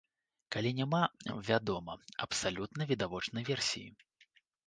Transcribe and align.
Калі 0.53 0.69
няма, 0.77 1.01
вядома, 1.49 1.93
абсалютна 2.27 2.81
відавочнай 2.93 3.43
версіі. 3.53 3.87